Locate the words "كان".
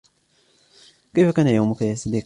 1.35-1.47